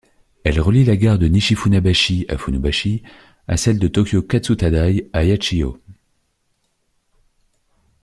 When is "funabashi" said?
2.39-3.03